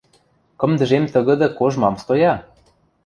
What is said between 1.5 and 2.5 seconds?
кож мам стоя?